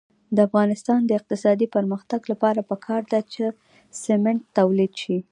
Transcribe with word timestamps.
د 0.35 0.37
افغانستان 0.47 0.99
د 1.05 1.11
اقتصادي 1.19 1.67
پرمختګ 1.75 2.21
لپاره 2.31 2.61
پکار 2.69 3.01
ده 3.11 3.19
چې 3.33 3.43
سمنټ 4.03 4.41
تولید 4.57 4.91
شي. 5.01 5.17